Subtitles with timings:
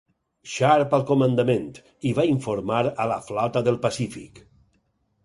[0.51, 1.67] Sharp al comandament;
[2.11, 4.43] i va informar a la Flota del Pacífic.